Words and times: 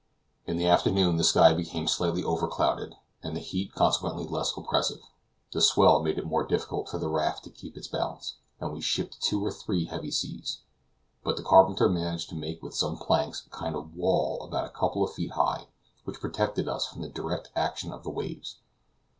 In 0.47 0.57
the 0.57 0.65
afternoon 0.65 1.17
the 1.17 1.23
sky 1.23 1.53
became 1.53 1.87
slightly 1.87 2.23
over 2.23 2.47
clouded, 2.47 2.95
and 3.21 3.35
the 3.35 3.39
heat 3.39 3.75
consequently 3.75 4.25
less 4.25 4.51
oppressive. 4.57 5.03
The 5.51 5.61
swell 5.61 6.01
made 6.01 6.17
it 6.17 6.25
more 6.25 6.43
difficult 6.43 6.89
for 6.89 6.97
the 6.97 7.07
raft 7.07 7.43
to 7.43 7.51
keep 7.51 7.77
its 7.77 7.87
balance, 7.87 8.37
and 8.59 8.73
we 8.73 8.81
shipped 8.81 9.21
two 9.21 9.45
or 9.45 9.51
three 9.51 9.85
heavy 9.85 10.09
seas; 10.09 10.61
but 11.23 11.37
the 11.37 11.43
carpenter 11.43 11.87
managed 11.87 12.29
to 12.29 12.35
make 12.35 12.63
with 12.63 12.73
some 12.73 12.97
planks 12.97 13.45
a 13.45 13.51
kind 13.51 13.75
of 13.75 13.93
wall 13.95 14.41
about 14.41 14.65
a 14.65 14.69
couple 14.69 15.03
of 15.03 15.13
feet 15.13 15.33
high, 15.33 15.67
which 16.03 16.19
protected 16.19 16.67
us 16.67 16.87
from 16.87 17.03
the 17.03 17.07
direct 17.09 17.51
action 17.55 17.91
of 17.93 18.01
the 18.01 18.09
waves. 18.09 18.55